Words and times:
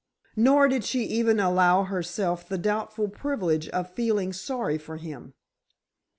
Nor 0.35 0.67
did 0.67 0.83
she 0.83 1.03
even 1.03 1.39
allow 1.39 1.83
herself 1.83 2.49
the 2.49 2.57
doubtful 2.57 3.07
privilege 3.07 3.69
of 3.69 3.93
feeling 3.93 4.33
sorry 4.33 4.79
for 4.79 4.97
him. 4.97 5.35